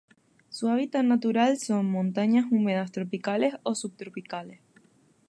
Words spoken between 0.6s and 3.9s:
hábitat natural son: montañas húmedas tropicales o